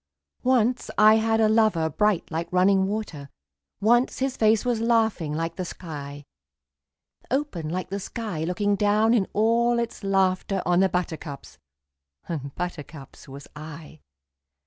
[0.41, 3.29] Once I had a lover bright like running water,
[3.79, 6.25] Once his face was laughing like the sky;
[7.29, 11.59] Open like the sky looking down in all its laughter On the buttercups
[12.27, 14.01] and buttercups was I.